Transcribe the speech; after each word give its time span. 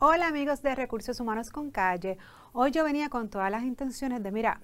Hola 0.00 0.28
amigos 0.28 0.62
de 0.62 0.76
Recursos 0.76 1.18
Humanos 1.18 1.50
con 1.50 1.72
Calle. 1.72 2.18
Hoy 2.52 2.70
yo 2.70 2.84
venía 2.84 3.08
con 3.08 3.28
todas 3.28 3.50
las 3.50 3.64
intenciones 3.64 4.22
de, 4.22 4.30
mira, 4.30 4.60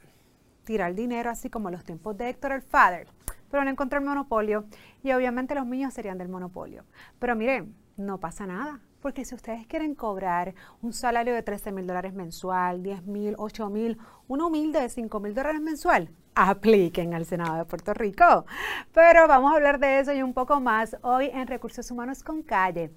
tirar 0.63 0.95
dinero 0.95 1.29
así 1.29 1.51
como 1.51 1.73
los 1.73 1.83
tiempos 1.83 2.17
de 2.17 2.29
Héctor 2.29 2.53
el 2.53 2.63
Father, 2.63 3.09
pero 3.51 3.65
no 3.65 3.71
encontré 3.71 3.99
el 3.99 4.05
monopolio 4.05 4.65
y 5.03 5.11
obviamente 5.11 5.57
los 5.57 5.67
míos 5.67 5.93
serían 5.93 6.19
del 6.19 6.29
monopolio. 6.29 6.85
Pero 7.19 7.35
miren, 7.35 7.75
no 7.97 8.21
pasa 8.21 8.47
nada, 8.47 8.79
porque 9.03 9.25
si 9.25 9.35
ustedes 9.35 9.67
quieren 9.67 9.97
cobrar 9.97 10.55
un 10.83 10.93
salario 10.93 11.35
de 11.35 11.43
13 11.43 11.73
mil 11.73 11.89
dólares 11.89 12.15
mensual, 12.15 12.85
10 12.85 13.05
mil, 13.05 13.35
8 13.37 13.71
mil, 13.71 13.99
un 14.29 14.41
humilde 14.41 14.81
de 14.81 14.89
5 14.89 15.19
mil 15.19 15.35
dólares 15.35 15.61
mensual, 15.61 16.11
apliquen 16.37 17.13
al 17.13 17.27
Senado 17.27 17.57
de 17.57 17.65
Puerto 17.65 17.93
Rico. 17.93 18.47
Pero 18.93 19.27
vamos 19.27 19.53
a 19.53 19.57
hablar 19.57 19.81
de 19.81 19.99
eso 19.99 20.13
y 20.13 20.23
un 20.23 20.33
poco 20.33 20.61
más 20.61 20.97
hoy 21.03 21.29
en 21.33 21.49
Recursos 21.49 21.91
Humanos 21.91 22.23
con 22.23 22.45
Calle. 22.45 22.93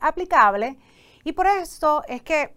aplicable 0.00 0.78
y 1.24 1.32
por 1.32 1.46
esto 1.46 2.02
es 2.08 2.22
que 2.22 2.56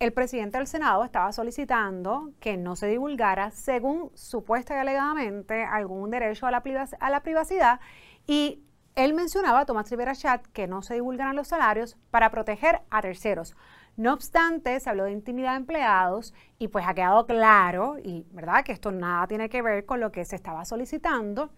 el 0.00 0.12
presidente 0.12 0.58
del 0.58 0.66
Senado 0.66 1.04
estaba 1.04 1.30
solicitando 1.30 2.32
que 2.40 2.56
no 2.56 2.74
se 2.74 2.88
divulgara, 2.88 3.52
según 3.52 4.10
supuesta 4.14 4.74
y 4.74 4.78
alegadamente, 4.78 5.62
algún 5.62 6.10
derecho 6.10 6.48
a 6.48 6.50
la, 6.50 6.64
a 6.98 7.10
la 7.10 7.22
privacidad 7.22 7.78
y 8.26 8.63
él 8.94 9.14
mencionaba, 9.14 9.66
Tomás 9.66 9.90
Rivera 9.90 10.14
Chat, 10.14 10.46
que 10.48 10.66
no 10.66 10.82
se 10.82 10.94
divulgaran 10.94 11.36
los 11.36 11.48
salarios 11.48 11.96
para 12.10 12.30
proteger 12.30 12.82
a 12.90 13.02
terceros. 13.02 13.56
No 13.96 14.12
obstante, 14.12 14.78
se 14.80 14.90
habló 14.90 15.04
de 15.04 15.12
intimidad 15.12 15.52
de 15.52 15.58
empleados 15.58 16.34
y 16.58 16.68
pues 16.68 16.84
ha 16.86 16.94
quedado 16.94 17.26
claro, 17.26 17.96
y 18.02 18.26
verdad 18.30 18.64
que 18.64 18.72
esto 18.72 18.90
nada 18.92 19.26
tiene 19.26 19.48
que 19.48 19.62
ver 19.62 19.84
con 19.86 20.00
lo 20.00 20.12
que 20.12 20.24
se 20.24 20.36
estaba 20.36 20.64
solicitando, 20.64 21.50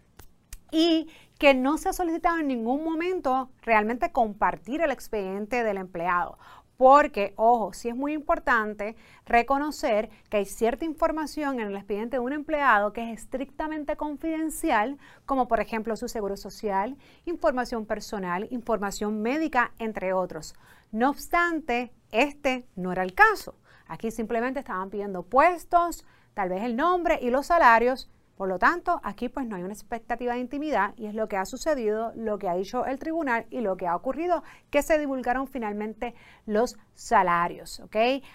y 0.71 1.09
que 1.39 1.55
no 1.55 1.79
se 1.79 1.89
ha 1.89 1.93
solicitado 1.93 2.39
en 2.39 2.49
ningún 2.49 2.83
momento 2.83 3.51
realmente 3.63 4.13
compartir 4.13 4.81
el 4.81 4.91
expediente 4.91 5.63
del 5.63 5.77
empleado. 5.77 6.39
Porque, 6.77 7.33
ojo, 7.37 7.73
sí 7.73 7.89
es 7.89 7.97
muy 7.97 8.13
importante 8.13 8.97
reconocer 9.25 10.11
que 10.29 10.39
hay 10.39 10.45
cierta 10.45 10.85
información 10.85 11.59
en 11.59 11.69
el 11.69 11.77
expediente 11.77 12.17
de 12.17 12.21
un 12.21 12.33
empleado 12.33 12.93
que 12.93 13.11
es 13.11 13.19
estrictamente 13.21 13.97
confidencial, 13.97 14.99
como 15.25 15.49
por 15.49 15.61
ejemplo 15.61 15.97
su 15.97 16.09
seguro 16.09 16.37
social, 16.37 16.97
información 17.25 17.87
personal, 17.87 18.47
información 18.51 19.23
médica, 19.23 19.73
entre 19.79 20.13
otros. 20.13 20.55
No 20.93 21.11
obstante, 21.11 21.93
este 22.13 22.67
no 22.77 22.93
era 22.93 23.03
el 23.03 23.15
caso. 23.15 23.55
Aquí 23.89 24.11
simplemente 24.11 24.61
estaban 24.61 24.91
pidiendo 24.91 25.23
puestos, 25.23 26.05
tal 26.35 26.51
vez 26.51 26.63
el 26.63 26.77
nombre 26.77 27.19
y 27.23 27.31
los 27.31 27.47
salarios 27.47 28.11
por 28.37 28.49
lo 28.49 28.59
tanto, 28.59 29.01
aquí 29.03 29.29
pues 29.29 29.47
no 29.47 29.57
hay 29.57 29.63
una 29.63 29.73
expectativa 29.73 30.35
de 30.35 30.41
intimidad 30.41 30.93
y 30.97 31.07
es 31.07 31.15
lo 31.15 31.27
que 31.27 31.37
ha 31.37 31.47
sucedido, 31.47 32.13
lo 32.15 32.39
que 32.39 32.49
ha 32.49 32.55
dicho 32.55 32.85
el 32.85 32.99
tribunal 32.99 33.47
y 33.51 33.61
lo 33.61 33.77
que 33.77 33.87
ha 33.87 33.97
ocurrido, 33.97 34.43
que 34.71 34.83
se 34.83 34.99
divulgaron 34.99 35.47
finalmente 35.47 36.15
los 36.45 36.77
salarios. 36.95 37.83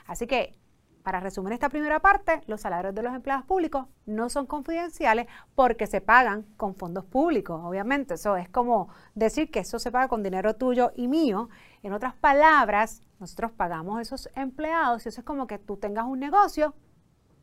Así 0.08 0.26
que 0.26 0.58
para 1.04 1.20
resumir 1.20 1.54
esta 1.54 1.70
primera 1.70 2.00
parte, 2.00 2.42
los 2.48 2.62
salarios 2.62 2.94
de 2.94 3.04
los 3.04 3.14
empleados 3.14 3.46
públicos 3.46 3.88
no 4.06 4.30
son 4.30 4.46
confidenciales 4.46 5.28
porque 5.56 5.88
se 5.88 6.02
pagan 6.02 6.44
con 6.58 6.76
fondos 6.76 7.06
públicos, 7.06 7.60
obviamente. 7.64 8.16
Eso 8.16 8.38
es 8.38 8.50
como 8.50 8.90
decir 9.16 9.52
que 9.52 9.60
eso 9.60 9.80
se 9.80 9.92
paga 9.92 10.08
con 10.08 10.24
dinero 10.24 10.56
tuyo 10.56 10.92
y 10.96 11.08
mío. 11.08 11.50
En 11.84 11.94
otras 11.94 12.16
palabras, 12.16 13.02
nosotros 13.20 13.52
pagamos 13.52 14.02
esos 14.02 14.30
empleados 14.36 15.06
y 15.06 15.10
eso 15.10 15.22
es 15.22 15.26
como 15.26 15.48
que 15.48 15.60
tú 15.60 15.78
tengas 15.78 16.06
un 16.06 16.20
negocio 16.20 16.74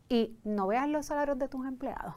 y 0.09 0.37
no 0.45 0.67
veas 0.67 0.89
los 0.89 1.07
salarios 1.07 1.39
de 1.39 1.49
tus 1.49 1.67
empleados 1.67 2.15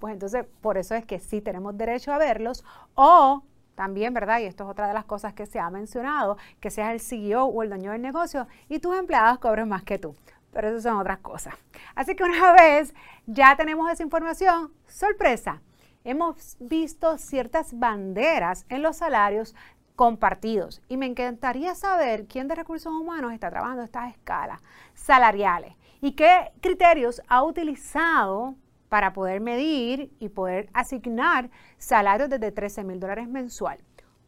pues 0.00 0.14
entonces 0.14 0.46
por 0.60 0.78
eso 0.78 0.94
es 0.94 1.04
que 1.04 1.20
sí 1.20 1.40
tenemos 1.40 1.76
derecho 1.76 2.12
a 2.12 2.18
verlos 2.18 2.64
o 2.94 3.44
también, 3.76 4.12
¿verdad? 4.12 4.40
Y 4.40 4.44
esto 4.44 4.64
es 4.64 4.70
otra 4.70 4.88
de 4.88 4.94
las 4.94 5.04
cosas 5.04 5.32
que 5.32 5.46
se 5.46 5.58
ha 5.58 5.70
mencionado, 5.70 6.36
que 6.58 6.70
seas 6.70 6.92
el 6.92 7.00
CEO 7.00 7.44
o 7.44 7.62
el 7.62 7.68
dueño 7.68 7.92
del 7.92 8.02
negocio 8.02 8.46
y 8.68 8.78
tus 8.78 8.96
empleados 8.96 9.38
cobren 9.38 9.68
más 9.68 9.84
que 9.84 9.98
tú. 9.98 10.16
Pero 10.52 10.68
eso 10.68 10.80
son 10.80 10.98
otras 10.98 11.18
cosas. 11.18 11.54
Así 11.94 12.16
que 12.16 12.24
una 12.24 12.52
vez 12.60 12.94
ya 13.26 13.56
tenemos 13.56 13.90
esa 13.90 14.02
información, 14.02 14.72
sorpresa, 14.86 15.62
hemos 16.04 16.56
visto 16.58 17.16
ciertas 17.16 17.78
banderas 17.78 18.66
en 18.68 18.82
los 18.82 18.96
salarios 18.96 19.54
compartidos. 19.96 20.82
Y 20.88 20.96
me 20.96 21.06
encantaría 21.06 21.74
saber 21.74 22.26
quién 22.26 22.48
de 22.48 22.56
recursos 22.56 22.92
humanos 22.92 23.32
está 23.32 23.48
trabajando 23.50 23.82
estas 23.82 24.10
escalas 24.10 24.60
salariales 24.94 25.74
y 26.00 26.12
qué 26.12 26.52
criterios 26.60 27.22
ha 27.28 27.42
utilizado 27.42 28.54
para 28.88 29.12
poder 29.12 29.40
medir 29.40 30.12
y 30.18 30.28
poder 30.28 30.68
asignar 30.72 31.50
salarios 31.78 32.28
desde 32.28 32.50
13 32.50 32.84
mil 32.84 32.98
dólares 32.98 33.28
mensual. 33.28 33.78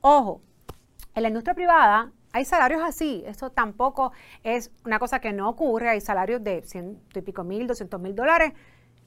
Ojo, 0.01 0.41
en 1.15 1.23
la 1.23 1.29
industria 1.29 1.55
privada 1.55 2.13
hay 2.33 2.45
salarios 2.45 2.83
así, 2.83 3.23
eso 3.27 3.51
tampoco 3.51 4.13
es 4.43 4.71
una 4.87 4.99
cosa 4.99 5.21
que 5.21 5.33
no 5.33 5.49
ocurre, 5.49 5.91
hay 5.91 6.01
salarios 6.01 6.43
de 6.43 6.63
100 6.63 7.03
y 7.15 7.21
pico 7.21 7.45
mil, 7.45 7.67
200 7.67 8.01
mil 8.01 8.15
dólares 8.15 8.53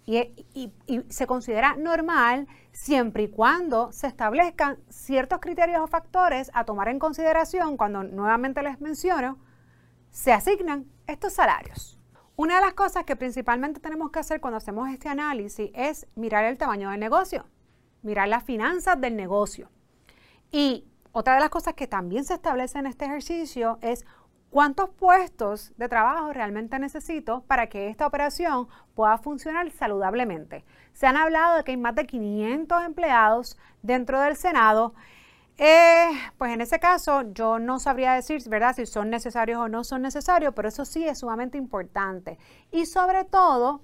y, 0.05 0.17
y, 0.53 1.01
se 1.09 1.25
considera 1.25 1.75
normal 1.75 2.47
siempre 2.71 3.23
y 3.23 3.27
cuando 3.29 3.91
se 3.91 4.05
establezcan 4.05 4.77
ciertos 4.89 5.39
criterios 5.39 5.81
o 5.81 5.87
factores 5.87 6.51
a 6.53 6.65
tomar 6.65 6.89
en 6.89 6.99
consideración 6.99 7.77
cuando 7.77 8.03
nuevamente 8.03 8.61
les 8.61 8.79
menciono, 8.79 9.39
se 10.11 10.31
asignan 10.31 10.85
estos 11.07 11.33
salarios. 11.33 11.94
Una 12.37 12.55
de 12.55 12.61
las 12.61 12.73
cosas 12.73 13.05
que 13.05 13.15
principalmente 13.15 13.79
tenemos 13.79 14.11
que 14.11 14.19
hacer 14.19 14.41
cuando 14.41 14.57
hacemos 14.57 14.89
este 14.89 15.07
análisis 15.07 15.71
es 15.73 16.07
mirar 16.15 16.43
el 16.45 16.57
tamaño 16.57 16.89
del 16.89 16.99
negocio, 16.99 17.45
mirar 18.01 18.27
las 18.27 18.43
finanzas 18.43 18.99
del 18.99 19.15
negocio. 19.15 19.69
Y 20.51 20.85
otra 21.13 21.35
de 21.35 21.39
las 21.39 21.49
cosas 21.49 21.75
que 21.75 21.87
también 21.87 22.25
se 22.25 22.33
establece 22.33 22.77
en 22.77 22.87
este 22.87 23.05
ejercicio 23.05 23.79
es 23.81 24.05
¿Cuántos 24.55 24.89
puestos 24.91 25.73
de 25.75 25.89
trabajo 25.89 26.31
realmente 26.31 26.79
necesito 26.79 27.43
para 27.45 27.67
que 27.67 27.89
esta 27.89 28.07
operación 28.07 28.69
pueda 28.93 29.17
funcionar 29.17 29.69
saludablemente? 29.69 30.63
Se 30.93 31.07
han 31.07 31.17
hablado 31.17 31.57
de 31.57 31.65
que 31.65 31.71
hay 31.71 31.77
más 31.77 31.93
de 31.93 32.05
500 32.05 32.85
empleados 32.85 33.57
dentro 33.81 34.21
del 34.21 34.37
Senado. 34.37 34.93
Eh, 35.57 36.09
pues 36.37 36.51
en 36.51 36.59
ese 36.59 36.79
caso 36.79 37.21
yo 37.33 37.59
no 37.59 37.79
sabría 37.79 38.13
decir, 38.13 38.41
¿verdad?, 38.49 38.75
si 38.75 38.85
son 38.85 39.09
necesarios 39.09 39.59
o 39.59 39.69
no 39.69 39.83
son 39.83 40.01
necesarios, 40.01 40.53
pero 40.53 40.67
eso 40.67 40.83
sí 40.83 41.07
es 41.07 41.19
sumamente 41.19 41.57
importante. 41.57 42.37
Y 42.71 42.85
sobre 42.85 43.23
todo, 43.23 43.81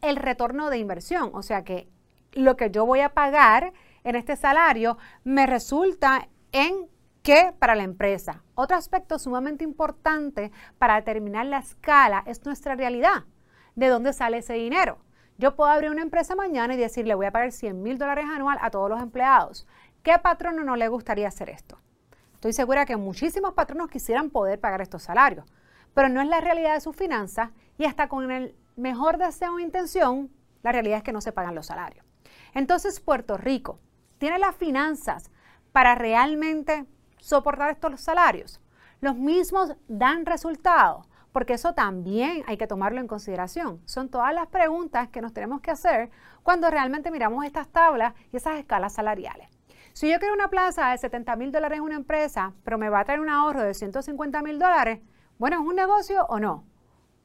el 0.00 0.16
retorno 0.16 0.70
de 0.70 0.78
inversión, 0.78 1.30
o 1.34 1.42
sea 1.42 1.64
que 1.64 1.88
lo 2.32 2.56
que 2.56 2.70
yo 2.70 2.86
voy 2.86 3.00
a 3.00 3.14
pagar 3.14 3.72
en 4.04 4.16
este 4.16 4.36
salario 4.36 4.98
me 5.24 5.46
resulta 5.46 6.28
en 6.52 6.88
qué 7.22 7.54
para 7.58 7.74
la 7.74 7.82
empresa. 7.82 8.44
Otro 8.54 8.76
aspecto 8.76 9.18
sumamente 9.18 9.64
importante 9.64 10.52
para 10.78 10.96
determinar 10.96 11.46
la 11.46 11.58
escala 11.58 12.22
es 12.26 12.44
nuestra 12.44 12.76
realidad. 12.76 13.24
¿De 13.74 13.88
dónde 13.88 14.12
sale 14.12 14.38
ese 14.38 14.54
dinero? 14.54 14.98
Yo 15.36 15.56
puedo 15.56 15.70
abrir 15.70 15.90
una 15.90 16.02
empresa 16.02 16.36
mañana 16.36 16.74
y 16.74 16.76
decirle 16.76 17.14
voy 17.16 17.26
a 17.26 17.32
pagar 17.32 17.50
100 17.50 17.82
mil 17.82 17.98
dólares 17.98 18.26
anual 18.28 18.58
a 18.60 18.70
todos 18.70 18.88
los 18.88 19.02
empleados. 19.02 19.66
¿Qué 20.04 20.18
patrono 20.18 20.64
no 20.64 20.76
le 20.76 20.88
gustaría 20.88 21.28
hacer 21.28 21.48
esto? 21.48 21.78
Estoy 22.34 22.52
segura 22.52 22.84
que 22.84 22.94
muchísimos 22.94 23.54
patronos 23.54 23.88
quisieran 23.88 24.28
poder 24.28 24.60
pagar 24.60 24.82
estos 24.82 25.02
salarios, 25.02 25.46
pero 25.94 26.10
no 26.10 26.20
es 26.20 26.28
la 26.28 26.42
realidad 26.42 26.74
de 26.74 26.82
sus 26.82 26.94
finanzas 26.94 27.52
y 27.78 27.86
hasta 27.86 28.06
con 28.06 28.30
el 28.30 28.54
mejor 28.76 29.16
deseo 29.16 29.54
o 29.54 29.60
intención, 29.60 30.30
la 30.62 30.72
realidad 30.72 30.98
es 30.98 31.04
que 31.04 31.14
no 31.14 31.22
se 31.22 31.32
pagan 31.32 31.54
los 31.54 31.64
salarios. 31.64 32.04
Entonces 32.52 33.00
Puerto 33.00 33.38
Rico 33.38 33.80
tiene 34.18 34.38
las 34.38 34.54
finanzas 34.54 35.30
para 35.72 35.94
realmente 35.94 36.84
soportar 37.18 37.70
estos 37.70 37.98
salarios. 37.98 38.60
Los 39.00 39.16
mismos 39.16 39.74
dan 39.88 40.26
resultados, 40.26 41.08
porque 41.32 41.54
eso 41.54 41.72
también 41.72 42.44
hay 42.46 42.58
que 42.58 42.66
tomarlo 42.66 43.00
en 43.00 43.08
consideración. 43.08 43.80
Son 43.86 44.10
todas 44.10 44.34
las 44.34 44.48
preguntas 44.48 45.08
que 45.08 45.22
nos 45.22 45.32
tenemos 45.32 45.62
que 45.62 45.70
hacer 45.70 46.10
cuando 46.42 46.68
realmente 46.68 47.10
miramos 47.10 47.46
estas 47.46 47.68
tablas 47.68 48.12
y 48.32 48.36
esas 48.36 48.58
escalas 48.58 48.92
salariales. 48.92 49.53
Si 49.94 50.10
yo 50.10 50.18
quiero 50.18 50.34
una 50.34 50.48
plaza 50.48 50.90
de 50.90 50.98
70 50.98 51.36
mil 51.36 51.52
dólares 51.52 51.78
en 51.78 51.84
una 51.84 51.94
empresa, 51.94 52.52
pero 52.64 52.78
me 52.78 52.88
va 52.88 52.98
a 52.98 53.04
traer 53.04 53.20
un 53.20 53.28
ahorro 53.28 53.62
de 53.62 53.74
150 53.74 54.42
mil 54.42 54.58
dólares, 54.58 54.98
bueno, 55.38 55.60
¿es 55.62 55.68
un 55.68 55.76
negocio 55.76 56.26
o 56.26 56.40
no? 56.40 56.64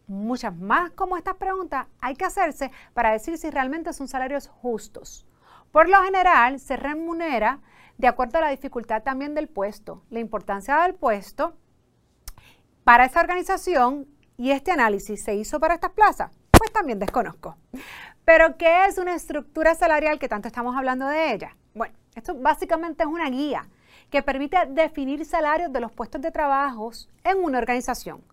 Muchas 0.06 0.56
más 0.56 0.92
como 0.92 1.18
estas 1.18 1.38
preguntas 1.38 1.88
hay 2.00 2.14
que 2.14 2.26
hacerse 2.26 2.72
para 2.94 3.12
decir 3.12 3.40
si 3.40 3.50
realmente 3.50 3.92
son 3.92 4.08
salarios 4.08 4.50
justos. 4.50 5.26
Por 5.72 5.90
lo 5.90 6.00
general, 6.04 6.60
se 6.60 6.78
remunera 6.78 7.60
de 7.98 8.08
acuerdo 8.08 8.38
a 8.38 8.42
la 8.42 8.50
dificultad 8.50 9.02
también 9.02 9.34
del 9.34 9.48
puesto, 9.48 10.04
la 10.12 10.20
importancia 10.20 10.80
del 10.82 10.94
puesto 10.94 11.58
para 12.84 13.06
esa 13.06 13.20
organización 13.20 14.08
y 14.38 14.52
este 14.52 14.72
análisis 14.72 15.24
se 15.24 15.34
hizo 15.34 15.60
para 15.60 15.74
estas 15.74 15.94
plazas, 15.94 16.30
pues 16.52 16.72
también 16.72 17.00
desconozco. 17.00 17.58
Pero, 18.26 18.58
¿qué 18.58 18.86
es 18.86 19.00
una 19.00 19.16
estructura 19.16 19.74
salarial 19.74 20.20
que 20.20 20.30
tanto 20.30 20.48
estamos 20.48 20.78
hablando 20.78 21.08
de 21.08 21.34
ella? 21.34 21.58
Bueno, 21.74 21.96
esto 22.20 22.36
básicamente 22.36 23.04
es 23.04 23.10
una 23.10 23.30
guía 23.30 23.68
que 24.10 24.24
permite 24.24 24.58
definir 24.70 25.26
salarios 25.26 25.74
de 25.74 25.80
los 25.80 25.92
puestos 25.92 26.22
de 26.22 26.32
trabajo 26.32 26.92
en 27.24 27.44
una 27.44 27.58
organización 27.58 28.24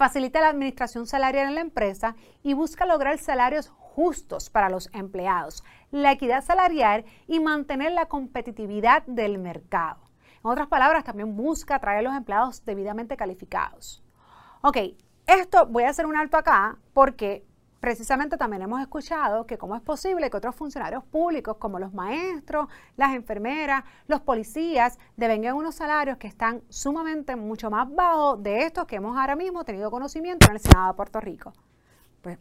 facilita 0.00 0.40
la 0.40 0.48
administración 0.48 1.06
salarial 1.06 1.48
en 1.48 1.56
la 1.56 1.60
empresa 1.60 2.16
y 2.42 2.54
busca 2.54 2.86
lograr 2.86 3.18
salarios 3.18 3.68
justos 3.68 4.48
para 4.48 4.70
los 4.70 4.88
empleados, 4.94 5.62
la 5.90 6.12
equidad 6.12 6.42
salarial 6.42 7.04
y 7.26 7.38
mantener 7.38 7.92
la 7.92 8.06
competitividad 8.06 9.02
del 9.06 9.36
mercado. 9.36 10.00
En 10.42 10.50
otras 10.50 10.68
palabras, 10.68 11.04
también 11.04 11.36
busca 11.36 11.74
atraer 11.74 11.98
a 11.98 12.02
los 12.02 12.16
empleados 12.16 12.64
debidamente 12.64 13.18
calificados. 13.18 14.02
Ok, 14.62 14.78
esto 15.26 15.66
voy 15.66 15.82
a 15.82 15.90
hacer 15.90 16.06
un 16.06 16.16
alto 16.16 16.38
acá 16.38 16.78
porque 16.94 17.44
precisamente 17.80 18.36
también 18.36 18.62
hemos 18.62 18.80
escuchado 18.80 19.46
que 19.46 19.56
cómo 19.56 19.74
es 19.74 19.80
posible 19.80 20.30
que 20.30 20.36
otros 20.36 20.54
funcionarios 20.54 21.02
públicos 21.04 21.56
como 21.56 21.78
los 21.78 21.92
maestros, 21.94 22.68
las 22.96 23.14
enfermeras, 23.14 23.84
los 24.06 24.20
policías 24.20 24.98
devengan 25.16 25.56
unos 25.56 25.74
salarios 25.74 26.18
que 26.18 26.26
están 26.26 26.62
sumamente 26.68 27.34
mucho 27.36 27.70
más 27.70 27.92
bajos 27.92 28.42
de 28.42 28.64
estos 28.64 28.84
que 28.86 28.96
hemos 28.96 29.16
ahora 29.16 29.34
mismo 29.34 29.64
tenido 29.64 29.90
conocimiento 29.90 30.46
en 30.48 30.56
el 30.56 30.60
Senado 30.60 30.88
de 30.88 30.96
Puerto 30.96 31.20
Rico. 31.20 31.52
Pues 32.20 32.38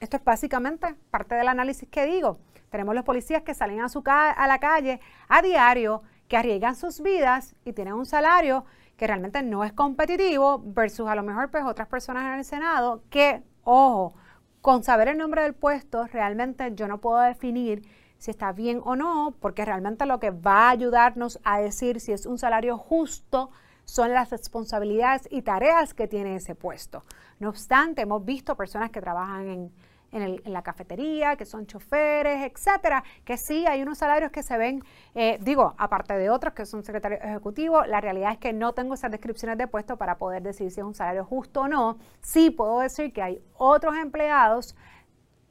esto 0.00 0.16
es 0.16 0.24
básicamente 0.24 0.96
parte 1.10 1.36
del 1.36 1.48
análisis 1.48 1.88
que 1.88 2.04
digo. 2.06 2.38
Tenemos 2.68 2.94
los 2.94 3.04
policías 3.04 3.42
que 3.42 3.54
salen 3.54 3.80
a, 3.80 3.88
su 3.88 4.02
a 4.06 4.46
la 4.46 4.58
calle 4.58 5.00
a 5.28 5.40
diario, 5.40 6.02
que 6.28 6.36
arriesgan 6.36 6.74
sus 6.76 7.00
vidas 7.00 7.54
y 7.64 7.72
tienen 7.72 7.94
un 7.94 8.06
salario 8.06 8.64
que 8.96 9.06
realmente 9.06 9.42
no 9.42 9.64
es 9.64 9.72
competitivo 9.72 10.62
versus 10.64 11.08
a 11.08 11.14
lo 11.14 11.22
mejor 11.22 11.50
pues 11.50 11.64
otras 11.64 11.88
personas 11.88 12.24
en 12.26 12.38
el 12.38 12.44
Senado 12.44 13.02
que, 13.08 13.42
ojo, 13.64 14.14
con 14.60 14.82
saber 14.82 15.08
el 15.08 15.18
nombre 15.18 15.42
del 15.42 15.54
puesto, 15.54 16.06
realmente 16.06 16.72
yo 16.74 16.86
no 16.86 17.00
puedo 17.00 17.18
definir 17.20 17.82
si 18.18 18.30
está 18.30 18.52
bien 18.52 18.80
o 18.84 18.96
no, 18.96 19.34
porque 19.40 19.64
realmente 19.64 20.04
lo 20.04 20.20
que 20.20 20.30
va 20.30 20.68
a 20.68 20.70
ayudarnos 20.70 21.40
a 21.42 21.60
decir 21.60 22.00
si 22.00 22.12
es 22.12 22.26
un 22.26 22.38
salario 22.38 22.76
justo 22.76 23.50
son 23.86 24.12
las 24.12 24.30
responsabilidades 24.30 25.26
y 25.30 25.42
tareas 25.42 25.94
que 25.94 26.06
tiene 26.06 26.36
ese 26.36 26.54
puesto. 26.54 27.04
No 27.38 27.48
obstante, 27.48 28.02
hemos 28.02 28.24
visto 28.24 28.56
personas 28.56 28.90
que 28.90 29.00
trabajan 29.00 29.48
en 29.48 29.72
en, 30.12 30.40
la 30.52 30.62
cafetería, 30.62 31.36
que 31.36 31.44
son 31.44 31.66
choferes, 31.66 32.50
etcétera, 32.50 33.04
que 33.24 33.36
sí 33.36 33.66
hay 33.66 33.82
unos 33.82 33.98
salarios 33.98 34.30
que 34.30 34.42
se 34.42 34.56
ven, 34.56 34.82
eh, 35.14 35.38
digo, 35.40 35.74
aparte 35.78 36.14
de 36.14 36.30
otros 36.30 36.54
que 36.54 36.66
son 36.66 36.82
secretarios 36.84 37.20
ejecutivos, 37.22 37.86
la 37.86 38.00
realidad 38.00 38.32
es 38.32 38.38
que 38.38 38.52
no 38.52 38.72
tengo 38.72 38.94
esas 38.94 39.10
descripciones 39.10 39.58
de 39.58 39.66
puesto 39.66 39.96
para 39.96 40.18
poder 40.18 40.42
decir 40.42 40.70
si 40.70 40.80
es 40.80 40.86
un 40.86 40.94
salario 40.94 41.24
justo 41.24 41.62
o 41.62 41.68
no. 41.68 41.98
Sí 42.20 42.50
puedo 42.50 42.80
decir 42.80 43.12
que 43.12 43.22
hay 43.22 43.42
otros 43.54 43.96
empleados 43.96 44.76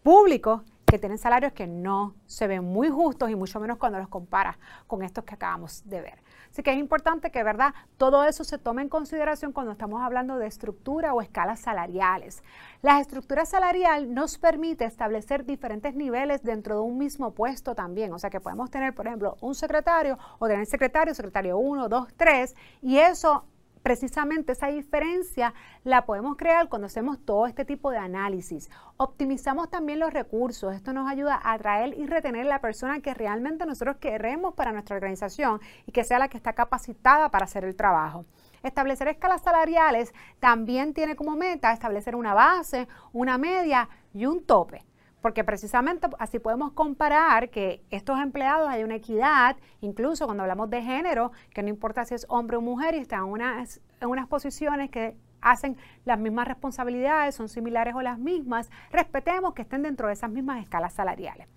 públicos 0.04 0.62
que 0.90 1.00
tienen 1.00 1.18
salarios 1.18 1.54
que 1.54 1.68
no 1.68 2.16
se 2.26 2.48
ven 2.48 2.64
muy 2.64 2.90
justos 2.90 3.30
y 3.30 3.36
mucho 3.36 3.60
menos 3.60 3.78
cuando 3.78 4.00
los 4.00 4.08
comparas 4.08 4.58
con 4.88 5.04
estos 5.04 5.24
que 5.24 5.36
acabamos 5.36 5.88
de 5.88 6.02
ver. 6.02 6.24
Así 6.52 6.64
que 6.64 6.72
es 6.72 6.78
importante 6.78 7.30
que, 7.30 7.44
¿verdad?, 7.44 7.74
todo 7.98 8.26
eso 8.26 8.44
se 8.44 8.58
tome 8.58 8.82
en 8.82 8.90
consideración 8.90 9.52
cuando 9.52 9.72
estamos 9.72 10.02
hablando 10.02 10.38
de 10.38 10.48
estructura 10.48 11.14
o 11.14 11.22
escalas 11.22 11.60
salariales. 11.60 12.44
La 12.82 13.00
estructura 13.00 13.46
salarial 13.46 14.14
nos 14.14 14.38
permite 14.38 14.86
establecer 14.86 15.46
diferentes 15.46 15.94
niveles 15.94 16.42
dentro 16.42 16.76
de 16.76 16.82
un 16.82 16.98
mismo 16.98 17.32
puesto 17.32 17.76
también. 17.76 18.12
O 18.14 18.20
sea 18.20 18.30
que 18.30 18.40
podemos 18.40 18.72
tener, 18.72 18.96
por 18.96 19.06
ejemplo, 19.06 19.38
un 19.42 19.54
secretario 19.54 20.18
o 20.40 20.48
tener 20.48 20.66
secretario, 20.66 21.14
secretario 21.14 21.58
1, 21.58 21.88
2, 21.88 22.08
3, 22.18 22.56
y 22.82 22.98
eso 22.98 23.46
precisamente 23.84 24.52
esa 24.52 24.68
diferencia 24.68 25.54
la 25.84 26.06
podemos 26.06 26.38
crear 26.38 26.70
cuando 26.70 26.88
hacemos 26.88 27.20
todo 27.26 27.48
este 27.48 27.66
tipo 27.66 27.92
de 27.92 27.98
análisis. 27.98 28.70
Optimizamos 28.98 29.70
también 29.70 30.00
los 30.00 30.14
recursos. 30.14 30.74
Esto 30.76 30.94
nos 30.94 31.10
ayuda 31.10 31.40
a 31.42 31.54
atraer 31.54 31.98
y 31.98 32.06
retener 32.06 32.46
la 32.46 32.62
persona 32.62 33.00
que 33.00 33.14
realmente 33.14 33.66
nosotros 33.66 33.98
queremos 33.98 34.54
para 34.54 34.72
nuestra 34.72 34.96
organización 34.96 35.62
y 35.86 35.92
que 35.92 36.04
sea 36.04 36.20
la 36.20 36.28
que 36.28 36.38
está 36.38 36.54
capacitada 36.54 37.30
para 37.30 37.46
hacer 37.46 37.64
el 37.64 37.76
trabajo. 37.76 38.26
Establecer 38.64 39.08
escalas 39.08 39.42
salariales 39.42 40.14
también 40.40 40.94
tiene 40.94 41.16
como 41.16 41.36
meta 41.36 41.72
establecer 41.72 42.16
una 42.16 42.34
base, 42.34 42.88
una 43.14 43.38
media 43.38 43.88
y 44.14 44.26
un 44.26 44.44
tope 44.44 44.89
porque 45.22 45.44
precisamente 45.44 46.08
así 46.20 46.40
podemos 46.40 46.72
comparar 46.72 47.50
que 47.50 47.84
estos 47.90 48.20
empleados 48.20 48.70
hay 48.70 48.84
una 48.84 48.96
equidad, 48.96 49.58
incluso 49.82 50.26
cuando 50.26 50.44
hablamos 50.44 50.70
de 50.70 50.82
género, 50.82 51.32
que 51.54 51.64
no 51.64 51.70
importa 51.70 52.06
si 52.06 52.16
es 52.16 52.26
hombre 52.30 52.58
o 52.58 52.62
mujer 52.62 52.96
y 52.96 53.00
están 53.00 53.26
en 53.26 53.32
unas, 53.32 53.82
en 54.00 54.10
unas 54.10 54.28
posiciones 54.28 54.90
que 54.90 55.16
hacen 55.42 55.78
las 56.06 56.20
mismas 56.20 56.48
responsabilidades, 56.48 57.36
son 57.36 57.50
similares 57.50 57.96
o 57.96 58.02
las 58.02 58.20
mismas, 58.20 58.70
respetemos 58.92 59.54
que 59.54 59.62
estén 59.62 59.84
dentro 59.84 60.08
de 60.08 60.14
esas 60.14 60.30
mismas 60.30 60.62
escalas 60.62 60.94
salariales. 60.94 61.48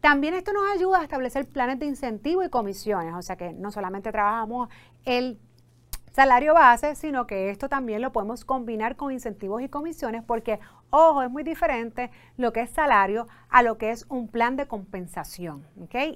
También 0.00 0.34
esto 0.34 0.52
nos 0.52 0.64
ayuda 0.74 1.00
a 1.00 1.02
establecer 1.04 1.46
planes 1.46 1.78
de 1.78 1.86
incentivo 1.86 2.42
y 2.42 2.48
comisiones, 2.48 3.14
o 3.14 3.22
sea 3.22 3.36
que 3.36 3.52
no 3.52 3.70
solamente 3.70 4.10
trabajamos 4.10 4.68
el 5.04 5.38
salario 6.12 6.54
base, 6.54 6.94
sino 6.94 7.26
que 7.26 7.50
esto 7.50 7.68
también 7.68 8.02
lo 8.02 8.12
podemos 8.12 8.44
combinar 8.44 8.96
con 8.96 9.12
incentivos 9.12 9.62
y 9.62 9.68
comisiones 9.68 10.22
porque, 10.22 10.60
ojo, 10.90 11.22
es 11.22 11.30
muy 11.30 11.42
diferente 11.42 12.10
lo 12.36 12.52
que 12.52 12.60
es 12.60 12.70
salario 12.70 13.26
a 13.48 13.62
lo 13.62 13.78
que 13.78 13.90
es 13.90 14.06
un 14.08 14.28
plan 14.28 14.56
de 14.56 14.66
compensación. 14.68 15.66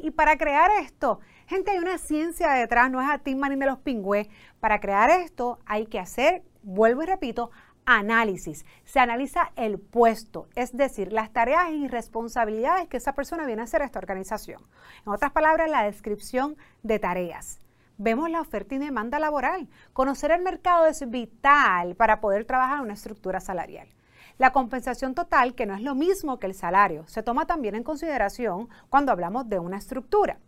Y 0.02 0.10
para 0.10 0.36
crear 0.36 0.70
esto, 0.82 1.20
gente, 1.46 1.70
hay 1.70 1.78
una 1.78 1.98
ciencia 1.98 2.52
detrás, 2.52 2.90
no 2.90 3.00
es 3.00 3.08
a 3.08 3.18
Tim 3.18 3.38
Manning 3.38 3.58
de 3.58 3.66
los 3.66 3.78
pingües. 3.78 4.28
Para 4.60 4.80
crear 4.80 5.10
esto 5.10 5.58
hay 5.64 5.86
que 5.86 5.98
hacer, 5.98 6.42
vuelvo 6.62 7.02
y 7.02 7.06
repito, 7.06 7.50
análisis. 7.86 8.66
Se 8.84 9.00
analiza 9.00 9.52
el 9.56 9.78
puesto, 9.78 10.48
es 10.56 10.76
decir, 10.76 11.12
las 11.12 11.32
tareas 11.32 11.70
y 11.70 11.88
responsabilidades 11.88 12.88
que 12.88 12.98
esa 12.98 13.14
persona 13.14 13.46
viene 13.46 13.62
a 13.62 13.64
hacer 13.64 13.80
a 13.80 13.86
esta 13.86 14.00
organización. 14.00 14.60
En 15.06 15.12
otras 15.12 15.32
palabras, 15.32 15.70
la 15.70 15.84
descripción 15.84 16.56
de 16.82 16.98
tareas 16.98 17.60
vemos 17.98 18.30
la 18.30 18.40
oferta 18.40 18.74
y 18.74 18.78
demanda 18.78 19.18
laboral. 19.18 19.68
Conocer 19.92 20.30
el 20.30 20.42
mercado 20.42 20.86
es 20.86 21.08
vital 21.08 21.94
para 21.96 22.20
poder 22.20 22.44
trabajar 22.44 22.78
en 22.78 22.84
una 22.84 22.94
estructura 22.94 23.40
salarial. 23.40 23.88
La 24.38 24.52
compensación 24.52 25.14
total, 25.14 25.54
que 25.54 25.64
no 25.64 25.74
es 25.74 25.80
lo 25.80 25.94
mismo 25.94 26.38
que 26.38 26.46
el 26.46 26.54
salario, 26.54 27.06
se 27.06 27.22
toma 27.22 27.46
también 27.46 27.74
en 27.74 27.82
consideración 27.82 28.68
cuando 28.90 29.12
hablamos 29.12 29.48
de 29.48 29.58
una 29.58 29.78
estructura. 29.78 30.38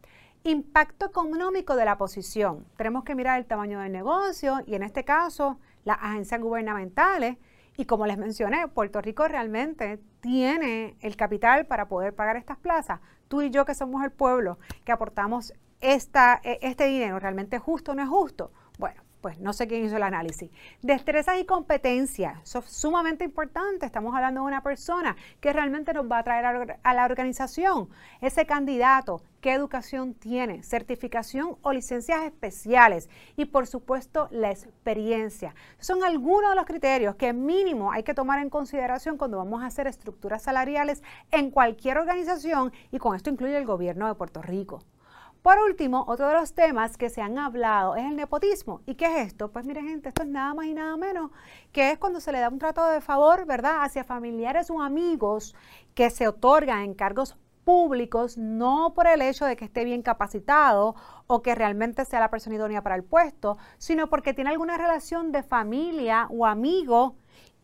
Impacto 0.45 1.07
económico 1.07 1.75
de 1.75 1.87
la 1.87 1.97
posición. 1.97 2.67
Tenemos 2.77 3.05
que 3.05 3.15
mirar 3.15 3.39
el 3.39 3.47
tamaño 3.47 3.81
del 3.81 3.93
negocio 3.93 4.61
y 4.67 4.75
en 4.75 4.83
este 4.83 5.05
caso 5.05 5.59
las 5.85 5.99
agencias 6.03 6.41
gubernamentales. 6.41 7.39
Y 7.79 7.87
como 7.87 8.07
les 8.07 8.19
mencioné, 8.19 8.69
Puerto 8.69 9.01
Rico 9.01 9.27
realmente 9.27 9.99
tiene 10.21 10.97
el 11.01 11.17
capital 11.17 11.67
para 11.67 11.89
poder 11.89 12.15
pagar 12.15 12.37
estas 12.37 12.59
plazas. 12.59 13.01
Tú 13.29 13.41
y 13.41 13.51
yo 13.51 13.65
que 13.65 13.75
somos 13.75 14.05
el 14.05 14.11
pueblo, 14.11 14.59
que 14.85 14.93
aportamos 14.93 15.55
e, 15.81 16.59
este 16.63 16.87
dinero, 16.87 17.19
¿realmente 17.19 17.59
justo 17.59 17.93
o 17.93 17.95
no 17.95 18.03
es 18.03 18.09
justo? 18.09 18.53
Bueno, 18.79 19.03
pues 19.21 19.39
no 19.41 19.53
sé 19.53 19.67
quién 19.67 19.85
hizo 19.85 19.97
el 19.97 20.03
análisis. 20.03 20.51
Destrezas 20.83 21.39
y 21.41 21.45
competencias, 21.45 22.41
eso 22.43 22.61
es 22.61 22.67
sumamente 22.67 23.25
importante. 23.25 23.87
Estamos 23.87 24.15
hablando 24.15 24.41
de 24.43 24.47
una 24.47 24.63
persona 24.63 25.17
que 25.41 25.53
realmente 25.53 25.93
nos 25.93 26.11
va 26.11 26.19
a 26.19 26.25
traer 26.25 26.79
a 26.83 26.95
la 26.95 27.05
organización. 27.05 27.89
Ese 28.21 28.47
candidato, 28.47 29.23
qué 29.41 29.53
educación 29.53 30.15
tiene, 30.15 30.63
certificación 30.63 31.57
o 31.63 31.73
licencias 31.73 32.23
especiales 32.25 33.09
y 33.37 33.47
por 33.47 33.67
supuesto 33.67 34.29
la 34.31 34.51
experiencia. 34.51 35.55
Son 35.79 36.05
algunos 36.05 36.51
de 36.51 36.57
los 36.57 36.67
criterios 36.67 37.17
que 37.17 37.33
mínimo 37.33 37.93
hay 37.93 38.05
que 38.05 38.15
tomar 38.15 38.41
en 38.41 38.51
consideración 38.51 39.17
cuando 39.17 39.39
vamos 39.39 39.63
a 39.63 39.67
hacer 39.67 39.87
estructuras 39.87 40.43
salariales 40.43 41.03
en 41.31 41.51
cualquier 41.51 41.99
organización 41.99 42.73
y 42.93 42.99
con 42.99 43.17
esto 43.17 43.31
incluye 43.31 43.57
el 43.57 43.67
gobierno 43.67 44.07
de 44.07 44.15
Puerto 44.15 44.43
Rico. 44.43 44.81
Por 45.43 45.59
último, 45.61 46.05
otro 46.09 46.29
de 46.29 46.35
los 46.35 46.53
temas 46.53 46.97
que 46.97 47.11
se 47.11 47.23
han 47.23 47.39
hablado 47.39 47.95
es 47.95 48.05
el 48.05 48.17
nepotismo. 48.17 48.81
¿Y 48.87 48.97
qué 48.97 49.07
es 49.07 49.29
esto? 49.29 49.51
Pues 49.51 49.65
mire 49.65 49.83
gente, 49.83 50.09
esto 50.09 50.23
es 50.23 50.29
nada 50.29 50.53
más 50.53 50.67
y 50.67 50.75
nada 50.75 50.97
menos 50.97 51.31
que 51.73 51.93
es 51.93 51.99
cuando 51.99 52.21
se 52.21 52.33
le 52.33 52.41
da 52.41 52.49
un 52.49 52.59
trato 52.59 52.85
de 52.87 53.01
favor, 53.01 53.47
¿verdad?, 53.47 53.85
hacia 53.85 54.05
familiares 54.05 54.69
o 54.71 54.83
amigos 54.83 55.55
que 55.95 56.11
se 56.11 56.27
otorgan 56.27 56.81
en 56.81 56.95
cargos 56.95 57.37
públicos, 57.65 58.37
no 58.37 58.95
por 58.95 59.07
el 59.07 59.23
hecho 59.23 59.45
de 59.45 59.57
que 59.57 59.67
esté 59.67 59.85
bien 59.85 60.03
capacitado 60.03 60.97
o 61.27 61.43
que 61.43 61.55
realmente 61.55 62.05
sea 62.05 62.19
la 62.19 62.31
persona 62.31 62.57
idónea 62.57 62.83
para 62.83 62.97
el 62.97 63.05
puesto, 63.05 63.59
sino 63.77 64.09
porque 64.09 64.35
tiene 64.35 64.51
alguna 64.51 64.77
relación 64.77 65.33
de 65.33 65.43
familia 65.43 66.27
o 66.31 66.47
amigo, 66.47 67.17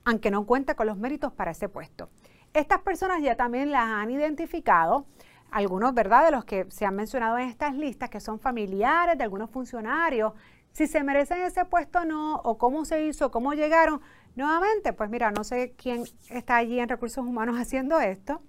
aunque 0.05 0.31
no 0.31 0.47
cuenta 0.47 0.75
con 0.75 0.87
los 0.87 0.99
méritos 0.99 1.33
para 1.33 1.51
ese 1.53 1.69
puesto. 1.69 2.11
Estas 2.53 2.83
personas 2.83 3.21
ya 3.23 3.35
también 3.37 3.73
las 3.73 3.85
han 3.85 4.11
identificado 4.11 5.07
algunos, 5.55 5.95
¿verdad?, 5.95 6.25
de 6.25 6.33
los 6.33 6.45
que 6.45 6.67
se 6.69 6.85
han 6.85 6.97
mencionado 6.97 7.39
en 7.39 7.49
estas 7.49 7.77
listas, 7.77 8.11
que 8.11 8.19
son 8.19 8.41
familiares 8.41 9.17
de 9.17 9.23
algunos 9.23 9.51
funcionarios, 9.51 10.33
si 10.73 10.89
se 10.89 11.05
merecen 11.05 11.43
ese 11.43 11.65
puesto 11.65 12.01
o 12.01 12.05
no, 12.05 12.37
o 12.39 12.59
cómo 12.59 12.85
se 12.85 13.07
hizo, 13.07 13.31
cómo 13.31 13.55
llegaron. 13.55 14.01
Nuevamente, 14.35 14.93
pues 14.93 15.09
mira, 15.11 15.31
no 15.31 15.45
sé 15.45 15.75
quién 15.77 16.03
está 16.29 16.57
allí 16.57 16.81
en 16.81 16.89
recursos 16.89 17.25
humanos 17.25 17.57
haciendo 17.61 18.01
esto. 18.01 18.43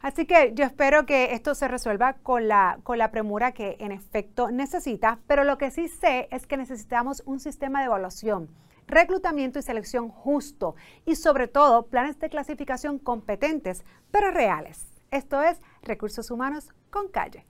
Así 0.00 0.26
que 0.26 0.52
yo 0.54 0.64
espero 0.64 1.06
que 1.06 1.32
esto 1.34 1.54
se 1.54 1.68
resuelva 1.68 2.14
con 2.14 2.48
la, 2.48 2.78
con 2.82 2.98
la 2.98 3.12
premura 3.12 3.52
que 3.52 3.76
en 3.78 3.92
efecto 3.92 4.50
necesita, 4.50 5.20
pero 5.28 5.44
lo 5.44 5.56
que 5.56 5.70
sí 5.70 5.86
sé 5.86 6.26
es 6.32 6.48
que 6.48 6.56
necesitamos 6.56 7.22
un 7.26 7.38
sistema 7.38 7.78
de 7.78 7.86
evaluación, 7.86 8.50
reclutamiento 8.88 9.60
y 9.60 9.62
selección 9.62 10.08
justo 10.08 10.74
y 11.06 11.14
sobre 11.14 11.46
todo 11.46 11.86
planes 11.86 12.18
de 12.18 12.28
clasificación 12.28 12.98
competentes, 12.98 13.84
pero 14.10 14.32
reales. 14.32 14.93
Esto 15.14 15.40
es 15.42 15.60
Recursos 15.82 16.32
Humanos 16.32 16.70
con 16.90 17.06
Calle. 17.06 17.46